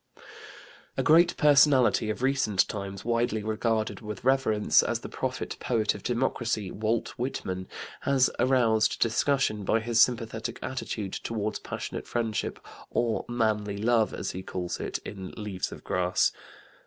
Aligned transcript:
"A 0.97 1.03
great 1.03 1.37
personality 1.37 2.09
of 2.09 2.23
recent 2.23 2.67
times, 2.67 3.05
widely 3.05 3.43
regarded 3.43 4.01
with 4.01 4.23
reverence 4.23 4.81
as 4.81 5.01
the 5.01 5.09
prophet 5.09 5.57
poet 5.59 5.93
of 5.93 6.01
Democracy 6.01 6.71
Walt 6.71 7.09
Whitman 7.19 7.67
has 7.99 8.27
aroused 8.39 8.99
discussion 8.99 9.63
by 9.63 9.79
his 9.79 10.01
sympathetic 10.01 10.57
attitude 10.63 11.13
toward 11.13 11.59
passionate 11.63 12.07
friendship, 12.07 12.59
or 12.89 13.25
"manly 13.29 13.77
love" 13.77 14.11
as 14.11 14.31
he 14.31 14.41
calls 14.41 14.79
it, 14.79 14.97
in 15.05 15.33
Leaves 15.37 15.71
of 15.71 15.83
Grass. 15.83 16.31